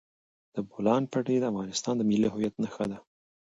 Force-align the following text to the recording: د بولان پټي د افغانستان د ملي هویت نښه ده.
د 0.53 0.55
بولان 0.69 1.03
پټي 1.11 1.37
د 1.39 1.45
افغانستان 1.51 1.93
د 1.97 2.01
ملي 2.09 2.29
هویت 2.33 2.55
نښه 2.63 2.85
ده. 2.91 2.97